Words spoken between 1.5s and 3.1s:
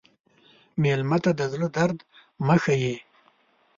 زړه درد مه ښیې.